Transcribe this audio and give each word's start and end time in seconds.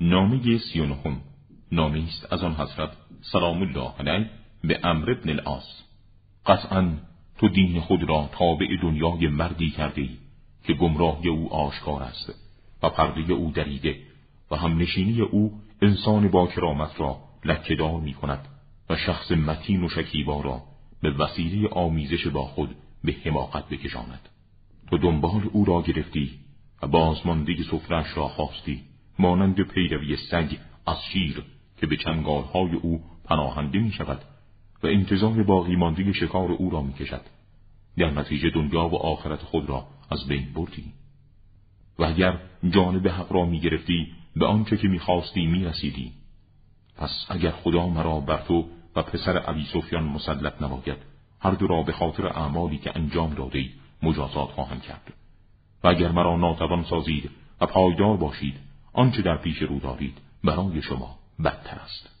نامه 0.00 0.58
سی 0.58 0.80
و 0.80 0.86
نهم 0.86 1.20
است 1.94 2.32
از 2.32 2.42
آن 2.42 2.54
حضرت 2.54 2.90
سلام 3.20 3.62
الله 3.62 3.92
علیه 3.98 4.30
به 4.64 4.80
امر 4.84 5.10
ابن 5.10 5.30
العاص. 5.30 5.82
قطعا 6.46 6.92
تو 7.38 7.48
دین 7.48 7.80
خود 7.80 8.02
را 8.02 8.30
تابع 8.32 8.66
دنیای 8.82 9.28
مردی 9.28 9.70
کرده 9.70 10.00
ای 10.00 10.18
که 10.64 10.72
گمراهی 10.72 11.28
او 11.28 11.54
آشکار 11.54 12.02
است 12.02 12.34
و 12.82 12.90
پرده 12.90 13.32
او 13.32 13.50
دریده 13.50 13.96
و 14.50 14.56
هم 14.56 14.78
نشینی 14.78 15.20
او 15.20 15.60
انسان 15.82 16.28
با 16.28 16.46
کرامت 16.46 17.00
را 17.00 17.18
لکهدار 17.44 18.00
می 18.00 18.14
کند 18.14 18.48
و 18.90 18.96
شخص 18.96 19.32
متین 19.32 19.84
و 19.84 19.88
شکیبا 19.88 20.40
را 20.40 20.62
به 21.02 21.10
وسیله 21.10 21.68
آمیزش 21.68 22.26
با 22.26 22.42
خود 22.42 22.76
به 23.04 23.16
حماقت 23.24 23.68
بکشاند. 23.68 24.28
تو 24.90 24.98
دنبال 24.98 25.50
او 25.52 25.64
را 25.64 25.82
گرفتی 25.82 26.30
و 26.82 26.86
بازماندگی 26.86 27.62
سفرش 27.62 28.16
را 28.16 28.28
خواستی. 28.28 28.82
مانند 29.18 29.60
پیروی 29.60 30.16
سگ 30.16 30.56
از 30.86 30.96
شیر 31.12 31.42
که 31.76 31.86
به 31.86 31.96
چنگالهای 31.96 32.74
او 32.74 33.00
پناهنده 33.24 33.78
می 33.78 33.92
شود 33.92 34.20
و 34.82 34.86
انتظار 34.86 35.42
باقی 35.42 35.76
ماندگی 35.76 36.14
شکار 36.14 36.52
او 36.52 36.70
را 36.70 36.82
می 36.82 36.92
کشد. 36.92 37.22
در 37.98 38.10
نتیجه 38.10 38.50
دنیا 38.50 38.88
و 38.88 38.96
آخرت 38.96 39.42
خود 39.42 39.68
را 39.68 39.86
از 40.10 40.28
بین 40.28 40.52
بردی. 40.54 40.84
و 41.98 42.04
اگر 42.04 42.40
جانب 42.70 43.08
حق 43.08 43.32
را 43.32 43.44
می 43.44 43.60
گرفتی 43.60 44.12
به 44.36 44.46
آنچه 44.46 44.76
که 44.76 44.88
می‌خواستی 44.88 45.46
می‌رسیدی. 45.46 46.12
پس 46.96 47.26
اگر 47.28 47.50
خدا 47.50 47.86
مرا 47.86 48.20
بر 48.20 48.42
تو 48.42 48.68
و 48.96 49.02
پسر 49.02 49.38
علی 49.38 49.66
سفیان 49.72 50.04
مسلط 50.04 50.62
نماید 50.62 50.98
هر 51.40 51.50
دو 51.50 51.66
را 51.66 51.82
به 51.82 51.92
خاطر 51.92 52.26
اعمالی 52.26 52.78
که 52.78 52.92
انجام 52.94 53.34
داده 53.34 53.64
مجازات 54.02 54.48
خواهم 54.48 54.80
کرد. 54.80 55.12
و 55.84 55.88
اگر 55.88 56.12
مرا 56.12 56.36
ناتوان 56.36 56.84
سازید 56.84 57.30
و 57.60 57.66
پایدار 57.66 58.16
باشید 58.16 58.54
آنچه 58.96 59.22
در 59.22 59.36
پیش 59.36 59.62
رو 59.62 59.78
دارید 59.80 60.18
برای 60.44 60.82
شما 60.82 61.18
بدتر 61.44 61.76
است. 61.76 62.15